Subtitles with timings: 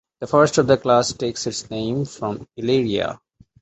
[0.19, 3.21] The first of the class takes its name from Illyria.